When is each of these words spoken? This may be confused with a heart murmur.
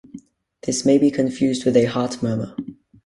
This 0.63 0.83
may 0.83 0.97
be 0.97 1.11
confused 1.11 1.63
with 1.63 1.77
a 1.77 1.85
heart 1.85 2.23
murmur. 2.23 2.55